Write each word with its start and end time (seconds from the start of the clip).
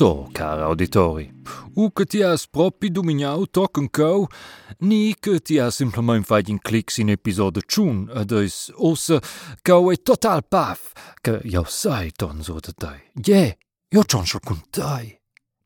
So, 0.00 0.30
cara 0.32 0.64
auditori, 0.64 1.30
u 1.74 1.90
che 1.92 2.06
ti 2.06 2.22
has 2.22 2.46
propi 2.48 2.88
dominau 2.88 3.44
toc 3.46 3.76
un 3.76 3.90
cau, 3.90 4.26
ni 4.78 5.14
che 5.20 5.40
ti 5.40 5.58
has 5.58 5.74
simplement 5.74 6.24
fait 6.24 6.48
in 6.48 6.58
clics 6.58 6.96
in 6.96 7.10
episode 7.10 7.60
tschun, 7.66 8.08
ed 8.08 8.32
eis 8.32 8.70
ossa 8.76 9.20
cau 9.60 9.90
e 9.92 9.98
total 10.00 10.40
paf, 10.48 10.94
che 11.20 11.42
jau 11.44 11.66
sai 11.68 12.12
ton 12.16 12.40
so 12.42 12.56
da 12.64 12.72
dai. 12.72 12.96
Je, 13.12 13.58
jo 13.92 14.02
tschon 14.02 14.24
schul 14.24 14.40
kun. 14.40 14.62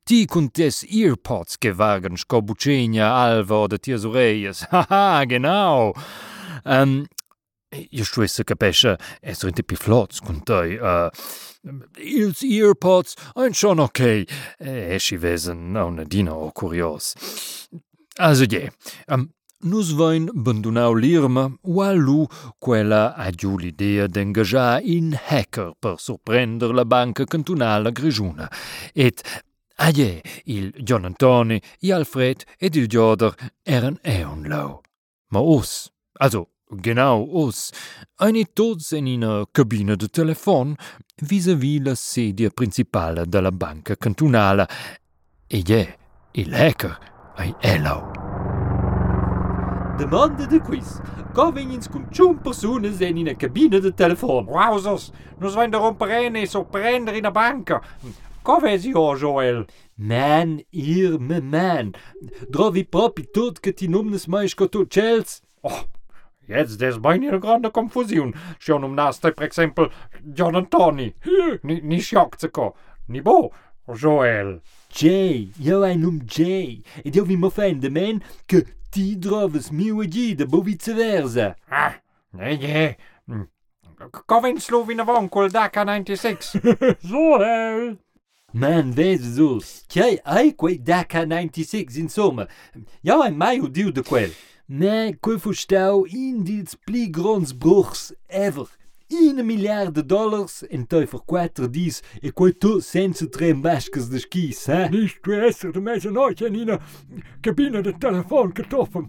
Ti 0.02 0.26
kun 0.26 0.50
tes 0.50 0.82
earpods 0.82 1.54
gewagen 1.62 2.18
sco 2.18 2.43
bucegna 2.43 3.14
alva 3.14 3.54
oder 3.68 3.79
tias 3.79 4.03
oreias, 4.03 4.66
haha, 4.72 5.25
genau. 5.30 5.94
Ähm, 6.66 7.07
io 7.91 8.04
stesse 8.04 8.45
capisce 8.45 8.98
essere 9.20 9.52
un 9.54 9.64
più 9.64 9.77
flotz 9.77 10.21
con 10.21 10.43
te. 10.43 10.79
Uh, 10.80 11.11
ils 11.96 12.43
earpods 12.43 13.14
ein 13.35 13.53
schon 13.53 13.79
okay. 13.79 14.26
Eh, 14.58 14.94
esci 14.94 15.17
wesen 15.17 15.75
una 15.75 16.04
dino 16.04 16.50
curios. 16.53 17.14
Also 18.17 18.45
je, 18.46 18.71
um, 19.08 19.29
nus 19.62 19.93
vain 19.93 20.31
bandunau 20.32 20.95
l'irma, 20.95 21.50
wallu 21.62 22.26
quella 22.58 23.14
ha 23.14 23.31
giù 23.31 23.57
l'idea 23.58 24.06
d'engagiar 24.06 24.81
in 24.82 25.18
hacker 25.26 25.72
per 25.79 25.98
sorprender 25.98 26.72
la 26.72 26.84
banca 26.84 27.25
cantonale 27.25 27.93
grigiuna. 27.93 28.50
Et 28.93 29.22
Aie, 29.76 30.22
il 30.45 30.70
John 30.84 31.04
Antoni, 31.04 31.61
i 31.81 31.90
Alfred 31.90 32.45
ed 32.59 32.77
il 32.77 32.86
Joder 32.86 33.34
eran 33.64 33.98
eon 34.03 34.45
lau. 34.47 34.81
Ma 35.31 35.41
us, 35.41 35.91
also 36.20 36.53
genau 36.74 37.27
us, 37.30 37.70
eine 38.16 38.44
tots 38.52 38.92
in 38.92 39.06
una 39.06 39.44
cabina 39.52 39.96
de 39.96 40.08
telefon 40.08 40.77
vis-à-vis 41.22 41.80
la 41.80 41.94
sedia 41.94 42.50
principale 42.50 43.27
della 43.27 43.53
banca 43.53 43.97
cantonale. 43.97 44.66
E 45.47 45.62
je, 45.62 45.94
il 46.33 46.55
hacker, 46.55 46.98
ai 47.36 47.55
elau. 47.61 48.11
Demanda 49.97 50.47
de 50.47 50.61
quiz. 50.61 51.00
Convenience 51.33 51.89
con 51.89 52.08
ciun 52.11 52.39
personas 52.42 53.00
en 53.00 53.16
in 53.16 53.28
a 53.28 53.34
cabina 53.34 53.81
de 53.81 53.92
telefon. 53.92 54.47
Wowzers, 54.47 55.12
nos 55.38 55.55
vain 55.55 55.70
de 55.70 55.77
romperene 55.77 56.42
e 56.42 56.47
sorprender 56.47 57.14
in 57.14 57.27
a 57.27 57.31
banca. 57.31 57.81
Covesi 58.42 58.92
o, 58.94 59.16
Joel? 59.16 59.64
Man, 59.97 60.61
ir 60.70 61.19
me 61.19 61.41
man. 61.41 61.94
Drovi 62.48 62.84
propi 62.84 63.25
tot 63.31 63.61
che 63.61 63.72
ti 63.72 63.86
numnes 63.88 64.27
mais 64.27 64.55
tu 64.55 64.84
cels. 64.86 65.41
Oh, 65.62 65.86
jetzt 66.47 66.81
des 66.81 66.98
meine 66.98 67.28
eine 67.28 67.41
grande 67.41 67.70
confusion. 67.70 68.34
Schon 68.59 68.84
um 68.84 68.95
naste, 68.95 69.33
per 69.33 69.47
exempel, 69.47 69.91
John 70.23 70.56
Antoni. 70.56 71.14
Ni, 71.62 71.81
ni 71.81 72.00
scioczeco. 72.00 72.75
Ni 73.09 73.20
bo, 73.20 73.53
Joel. 73.87 74.61
Jay, 74.89 75.50
io 75.59 75.83
hai 75.83 75.97
num 75.97 76.20
Jay. 76.25 76.83
Ed 77.03 77.15
io 77.15 77.25
vi 77.25 77.37
m'offende, 77.37 77.91
man, 77.91 78.22
che 78.47 78.65
ti 78.91 79.19
droves 79.19 79.70
mio 79.70 80.03
e 80.03 80.09
gide, 80.09 80.47
bo 80.47 80.61
viceversa. 80.61 81.56
Ah, 81.69 82.00
nee, 82.31 82.56
nee. 82.56 82.97
Covin 84.27 84.61
slov 84.61 84.91
in 84.91 85.00
avon 85.00 85.28
col 85.28 85.50
DACA 85.50 85.84
96. 85.84 86.61
Joel! 87.00 87.98
Man, 88.53 88.92
vezi 88.92 89.34
sus. 89.34 89.83
Chei 89.89 90.20
ai 90.22 90.55
quei 90.55 90.78
DACA 90.78 91.25
96, 91.25 91.97
insomma. 91.97 92.47
Ja, 93.03 93.19
hai 93.22 93.33
mai 93.33 93.59
udiu 93.59 93.91
de 93.91 94.03
quel. 94.03 94.31
Nee, 94.67 95.17
Kulfustau 95.20 96.05
in 96.05 96.43
dit 96.43 96.79
Pligronsbruchs 96.84 98.15
ever. 98.29 98.69
Una 99.23 99.43
miliarde 99.43 100.03
dollars 100.03 100.65
en 100.70 100.84
toi 100.87 101.07
for 101.07 101.23
quattro 101.25 101.69
dis 101.69 102.03
e 102.20 102.33
quei 102.33 102.53
tu 102.53 102.81
senza 102.81 103.27
tre 103.27 103.53
mascas 103.55 104.09
de 104.09 104.19
skis, 104.19 104.69
eh? 104.69 104.89
Nicht 104.91 105.23
du 105.23 105.33
esser 105.33 105.71
de 105.73 105.81
mezzanotte 105.81 106.47
in 106.47 106.56
una 106.56 106.81
cabina 107.41 107.81
de 107.81 107.93
telefon 107.93 108.53
getroffen. 108.53 109.06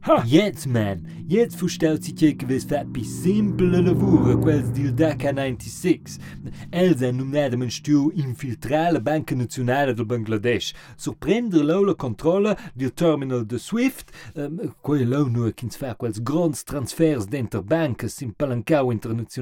Ha! 0.00 0.22
Jetzt, 0.26 0.66
man, 0.66 1.06
jetzt 1.28 1.56
verstellt 1.56 2.04
sich 2.04 2.20
je 2.20 2.32
gewiss 2.32 2.64
fat 2.64 2.88
bi 2.92 3.04
simple 3.04 3.82
lavura 3.82 4.36
quels 4.40 4.70
dil 4.72 4.92
DACA 4.92 5.32
96. 5.32 6.18
Els 6.72 7.02
en 7.02 7.16
num 7.18 7.30
nedem 7.32 7.62
en 7.66 7.72
stu 7.72 8.10
infiltrar 8.14 8.92
la 8.92 9.00
Banca 9.00 9.34
Nazionale 9.34 9.94
del 9.94 10.08
Bangladesh, 10.08 10.72
surprender 10.96 11.64
lo 11.64 11.82
la 11.84 11.94
controlla 11.94 12.56
dil 12.74 12.92
terminal 12.92 13.44
de 13.44 13.58
Swift, 13.58 14.12
um, 14.36 14.72
quei 14.80 15.04
lo 15.04 15.24
nu 15.28 15.52
kins 15.52 15.76
fa 15.76 15.94
quels 15.98 16.20
grons 16.20 16.64
transfers 16.64 17.28
d'enter 17.28 17.62
bancas 17.62 18.22
in 18.22 18.32
palancau 18.32 18.92
internazional. 18.92 19.33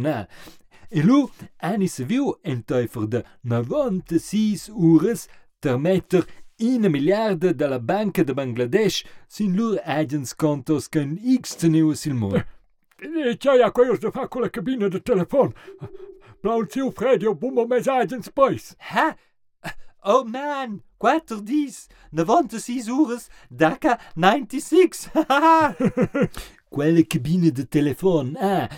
E 0.91 1.03
lu, 1.03 1.31
ani 1.59 1.89
se 1.89 2.05
viu 2.05 2.35
en 2.45 2.63
teufer 2.63 3.07
de 3.07 3.23
96 3.45 4.69
ures 4.69 5.29
ter 5.61 5.79
meter 5.79 6.27
una 6.61 6.89
miliarde 6.89 7.53
dalla 7.55 7.79
Banca 7.79 8.25
de 8.25 8.35
Bangladesh 8.35 9.05
sin 9.29 9.57
lur 9.57 9.79
agens 9.85 10.35
contos 10.35 10.89
can 10.89 11.19
x 11.23 11.57
tenius 11.57 12.07
il 12.07 12.15
mondo. 12.15 12.45
E 13.03 13.37
c'hai 13.37 13.63
a 13.63 13.71
queios 13.71 14.01
de 14.01 14.11
fa 14.11 14.29
con 14.29 14.43
la 14.43 14.49
cabina 14.49 14.89
de 14.89 15.01
telefon. 15.01 15.55
Blaun 16.43 16.67
tiu 16.67 16.93
Fredio 16.93 17.35
bumbo 17.35 17.67
mes 17.67 17.89
agents 17.89 18.29
pois. 18.29 18.77
Ha? 18.79 19.17
Oh 20.05 20.25
man, 20.25 20.83
quattro 20.99 21.41
dis, 21.41 21.89
96 22.13 22.89
ures, 22.89 23.29
DACA 23.51 23.99
96. 24.17 25.11
Quella 26.71 27.03
cabina 27.05 27.51
de 27.51 27.65
telefon, 27.65 28.37
ah, 28.41 28.69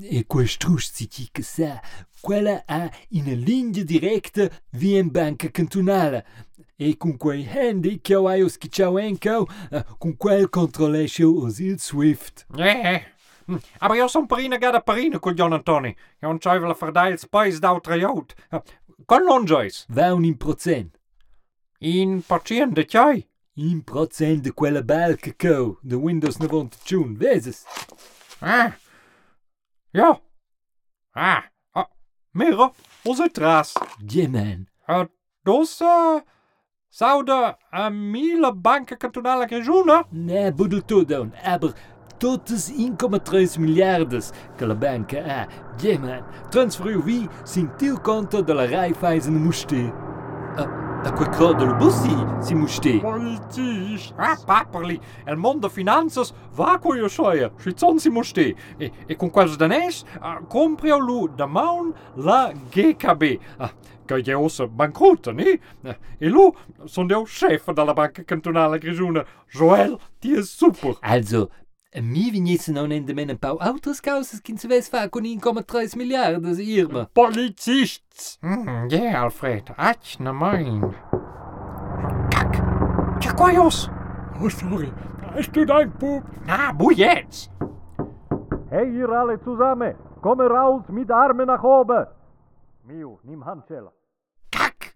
e 0.00 0.24
com 0.24 0.40
estouci 0.40 1.06
que 1.06 1.42
sa, 1.42 1.82
qual 2.20 2.46
é 2.46 2.64
a 2.66 2.90
uma 3.10 3.34
linha 3.34 3.84
direta 3.84 4.50
via 4.72 5.04
banca 5.04 5.50
cantonal, 5.50 6.22
e 6.78 6.94
com 6.94 7.16
quei 7.16 7.42
handy 7.42 7.94
é 7.94 7.98
que 7.98 8.14
eu 8.14 8.26
hai 8.26 8.42
osquiciau 8.42 8.98
enco, 8.98 9.48
eh, 9.70 9.84
com 9.98 10.14
qual 10.14 10.48
controlesce 10.48 11.24
os 11.24 11.60
il 11.60 11.78
Swift. 11.78 12.44
É, 12.56 12.94
é. 12.94 13.06
Hum, 13.48 13.58
aber 13.80 13.98
eu 13.98 14.08
sou 14.08 14.26
perina 14.26 14.56
gada 14.56 14.80
perina 14.80 15.18
com 15.18 15.32
John 15.32 15.52
Antoni, 15.52 15.96
eu 16.20 16.30
não 16.30 16.40
sei 16.40 16.58
la 16.58 16.74
verdade 16.74 17.16
os 17.16 17.24
pais 17.24 17.60
da 17.60 17.72
outra 17.72 17.98
jout. 17.98 18.34
Eh, 18.50 18.62
con 19.06 19.20
longeis? 19.20 19.86
Vão 19.88 20.24
em 20.24 20.32
procent. 20.32 20.90
Em 21.80 22.20
procent 22.20 22.72
de 22.72 22.86
chai? 22.88 23.26
Em 23.56 23.80
procent 23.80 24.40
de 24.40 24.52
quella 24.52 24.82
balca 24.82 25.32
co, 25.32 25.78
de 25.82 25.96
Windows 25.96 26.38
91, 26.38 27.14
vezes, 27.14 27.66
Ah, 28.44 28.72
Ja. 29.92 30.20
Ah. 31.14 31.42
ah. 31.72 31.88
Onze 33.04 33.30
tras. 33.30 33.74
Yeah 34.12 34.30
man. 34.30 34.66
Uh, 34.88 35.04
uh, 35.80 36.20
Saude 36.88 37.56
a 37.70 37.90
mille 37.90 38.52
banca 38.54 38.96
cantonale 38.96 39.46
grigiuna? 39.46 40.04
Ne, 40.10 40.52
budel 40.52 40.82
tu 40.82 41.04
down, 41.04 41.32
aber 41.44 41.72
totes 42.18 42.70
1,3 42.70 43.58
miliardes 43.58 44.32
que 44.56 44.66
la 44.66 44.74
banca 44.74 45.20
ha. 45.20 45.46
Yeah 45.82 46.00
man, 46.00 46.22
transferiu 46.50 47.02
vi 47.02 47.28
sin 47.44 47.68
conto 48.02 48.42
de 48.42 48.54
la 48.54 48.66
Raiffeisen 48.66 49.34
muste. 49.34 49.92
A, 50.56 50.81
Da 51.02 51.12
quei 51.12 51.28
cor 51.30 51.56
del 51.56 51.74
bussi 51.74 52.14
si 52.38 52.54
stati. 52.66 53.00
Politisch. 53.00 54.12
Ah, 54.14 54.38
papali. 54.46 55.00
El 55.24 55.36
mondo 55.36 55.68
finanzas 55.68 56.32
va 56.54 56.78
con 56.78 56.96
io 56.96 57.08
scioia. 57.08 57.50
Schizzon 57.56 57.98
si 57.98 58.08
stati. 58.22 58.54
E, 58.78 58.92
e 59.06 59.16
con 59.16 59.30
quasi 59.30 59.56
danese 59.56 60.04
uh, 60.14 60.18
ah, 60.20 60.42
comprio 60.46 60.98
lu 60.98 61.26
da 61.26 61.46
maun 61.46 61.92
la 62.14 62.52
GKB. 62.52 63.38
Ah, 63.56 63.72
che 64.04 64.22
è 64.22 64.36
ossa 64.36 64.68
bancotta, 64.68 65.32
ne? 65.32 65.58
Eh, 65.82 65.98
e 66.18 66.28
lu 66.28 66.54
sono 66.84 67.22
chefe 67.24 67.72
chef 67.72 67.84
la 67.84 67.92
banca 67.92 68.22
cantonale 68.22 68.78
grisuna. 68.78 69.24
Joel, 69.50 69.98
ti 70.20 70.34
è 70.34 70.42
super. 70.42 70.98
Also, 71.00 71.50
A 71.94 72.00
mim 72.00 72.30
vinhesse 72.30 72.72
não 72.72 72.86
nem 72.86 73.04
de 73.04 73.12
menos 73.12 73.36
pau 73.36 73.58
outras 73.60 74.00
causas 74.00 74.40
que 74.40 74.54
tivesse 74.54 74.88
faco 74.90 75.20
com 75.20 75.26
1,3 75.26 75.94
miljardas 75.94 76.58
e 76.58 76.78
irmã. 76.78 77.06
Policists! 77.12 78.38
Mm, 78.42 78.88
yeah, 78.90 79.20
Alfred, 79.20 79.74
ach 79.76 80.18
na 80.18 80.32
mein. 80.32 80.80
Kack! 82.30 82.62
Tchakojos! 83.20 83.90
Oh, 84.40 84.48
sorry, 84.48 84.90
hast 85.34 85.54
du 85.54 85.66
dein 85.66 85.90
Pup? 85.90 86.24
Na, 86.46 86.74
jetzt! 86.96 87.50
Hey, 88.70 88.88
ihr 88.96 89.10
alle 89.10 89.38
zusammen! 89.44 89.94
Komme 90.22 90.48
raus 90.48 90.88
mit 90.88 91.10
Armen 91.10 91.46
nach 91.46 91.62
oben! 91.62 92.06
Mio, 92.84 93.20
nimm 93.22 93.44
Handschelle. 93.44 93.92
Kack! 94.50 94.94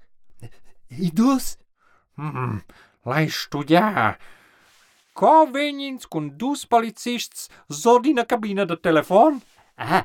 Idus? 0.88 1.58
Hm, 2.16 2.24
mm, 2.24 2.38
mm, 2.38 2.62
leist 3.04 3.52
du 3.52 3.62
ja. 3.68 4.16
convenience-kun 5.16 6.36
dus 6.36 6.64
policists 6.64 7.48
zonder 7.66 8.10
in 8.10 8.14
de 8.14 8.26
cabine 8.26 8.64
de. 8.64 9.40
Ah, 9.74 10.02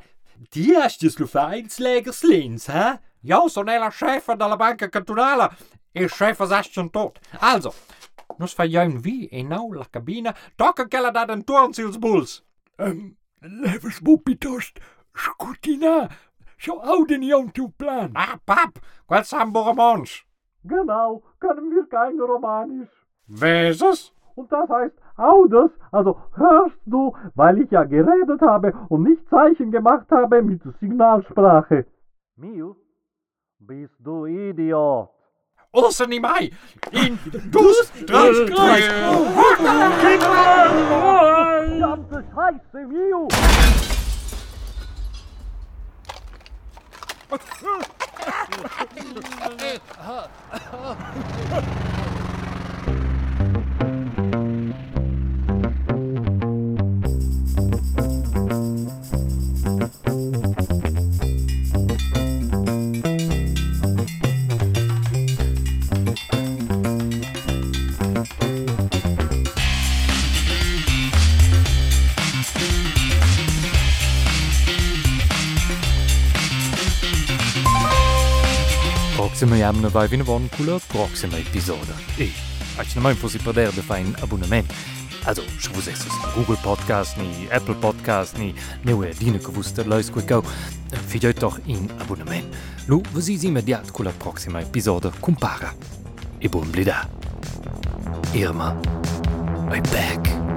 die 0.49 0.83
is 0.83 0.97
de 0.97 1.09
Sloveniënslegers 1.09 2.21
links, 2.21 2.65
hè? 2.65 2.83
Huh? 2.83 2.93
Ja, 3.21 3.47
zo'n 3.47 3.67
hele 3.67 3.91
chef 3.91 4.23
van 4.23 4.37
de 4.37 4.55
banken 4.57 4.89
cantonale. 4.89 5.51
E 5.91 6.03
Ik 6.03 6.11
chef 6.11 6.39
is 6.39 6.71
schon 6.71 6.89
tot. 6.89 7.19
Also, 7.39 7.73
nos 8.37 8.53
verjuim 8.53 9.01
wie 9.01 9.29
en 9.29 9.47
nou 9.47 9.75
la 9.75 9.85
cabine, 9.89 10.35
tokken 10.55 10.87
kelle 10.87 11.11
dat 11.11 11.29
een 11.29 11.43
toornzielsboels. 11.43 12.43
Um, 12.77 13.17
levens 13.39 13.99
boepitost, 14.01 14.79
scutina, 15.13 16.09
zo 16.57 16.77
oud 16.77 17.11
en 17.11 17.23
jong 17.23 17.75
plan. 17.75 18.09
Ah, 18.13 18.33
pap, 18.43 18.79
wat 19.05 19.27
zijn 19.27 19.51
borremons? 19.51 20.25
Genau, 20.67 21.23
kunnen 21.37 21.69
wir 21.69 21.85
geen 21.89 22.19
romanisch. 22.19 23.05
Wezes? 23.25 24.13
Und 24.41 24.51
das 24.51 24.67
heißt 24.69 24.95
Audes, 25.17 25.69
also 25.91 26.17
hörst 26.33 26.79
du, 26.87 27.15
weil 27.35 27.61
ich 27.61 27.69
ja 27.69 27.83
geredet 27.83 28.41
habe 28.41 28.73
und 28.89 29.03
nicht 29.03 29.21
Zeichen 29.29 29.69
gemacht 29.69 30.07
habe 30.09 30.41
mit 30.41 30.63
Signalsprache. 30.79 31.85
Miu, 32.37 32.73
bist 33.59 33.93
du 33.99 34.25
Idiot. 34.25 35.09
Außer 35.71 36.07
nie 36.07 36.19
mai! 36.19 36.49
In 36.91 37.19
dus 37.51 37.91
drei 38.07 38.81
Verdammte 41.67 42.23
Scheiße, 42.33 42.87
Miu! 42.87 43.27
Proxima 79.21 79.55
jamna 79.55 79.87
vai 79.87 80.07
vina 80.07 80.23
von 80.23 80.49
cula 80.49 80.79
proxima 80.87 81.37
episoda. 81.37 81.93
E, 82.17 82.31
aici 82.77 82.95
nu 82.95 83.01
mai 83.01 83.13
posi 83.13 83.37
perder 83.37 83.71
de 83.71 83.81
fai 83.81 84.03
un 84.03 84.15
abonnement. 84.19 84.65
Also, 85.25 85.43
se 85.59 85.69
vos 85.69 85.87
esses 85.87 86.11
Google 86.35 86.57
Podcast, 86.63 87.17
ni 87.17 87.47
Apple 87.51 87.75
Podcast, 87.75 88.35
ni 88.37 88.55
neue 88.83 89.13
dine 89.13 89.39
der 89.75 89.85
leus 89.85 90.09
quei 90.09 90.25
gau, 90.25 90.43
figlioi 91.07 91.33
doch 91.33 91.59
in 91.65 91.87
abonnement. 91.99 92.45
Lu, 92.87 93.01
vos 93.11 93.27
is 93.27 93.43
immediat 93.43 93.91
cula 93.91 94.11
proxima 94.11 94.59
episoda 94.59 95.11
compara. 95.19 95.71
E 96.39 96.49
buon 96.49 96.71
blida. 96.71 97.07
Irma, 98.33 98.75
I'm 99.71 99.83
back. 99.83 100.50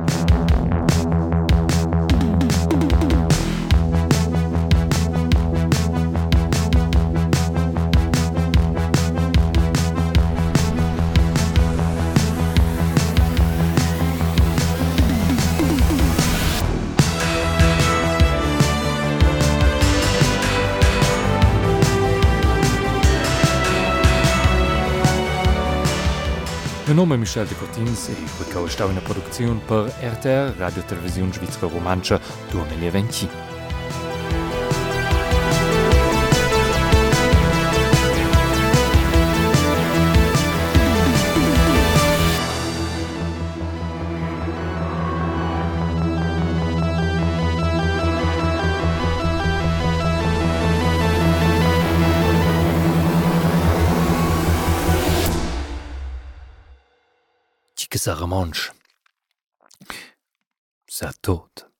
Mein 26.94 27.08
Name 27.08 27.24
ist 27.24 27.36
é 27.36 27.40
Michel 27.40 27.46
de 27.46 27.56
Cortins, 27.56 28.08
ich 28.08 28.46
bekomme 28.46 28.68
eine 28.88 29.00
Produktion 29.00 29.60
per 29.66 29.88
RTR, 30.00 30.54
Radio 30.60 30.80
Television 30.84 31.32
Schweizer 31.32 31.66
Romanche, 31.66 32.20
2020. 32.52 33.53
bessere 58.04 58.28
Mensch. 58.28 58.70
Sei 60.86 61.10
tot. 61.22 61.73